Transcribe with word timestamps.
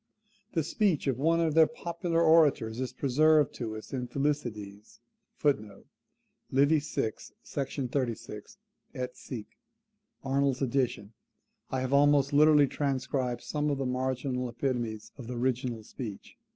The 0.53 0.63
speech 0.63 1.05
of 1.05 1.19
one 1.19 1.39
of 1.39 1.53
their 1.53 1.67
popular 1.67 2.23
orators 2.23 2.79
is 2.79 2.91
preserved 2.91 3.53
to 3.57 3.75
us 3.77 3.93
in 3.93 4.07
Thucydides, 4.07 4.99
[Lib. 5.43 5.59
vi. 6.51 6.79
sec. 6.79 7.19
36 7.45 8.57
et 8.95 9.15
seq., 9.15 9.45
Arnold's 10.23 10.61
edition. 10.63 11.13
I 11.69 11.81
have 11.81 11.93
almost 11.93 12.33
literally 12.33 12.65
transcribed 12.65 13.43
some 13.43 13.69
of 13.69 13.77
the 13.77 13.85
marginal 13.85 14.49
epitomes 14.49 15.11
of 15.19 15.27
the 15.27 15.37
original 15.37 15.83
speech. 15.83 16.35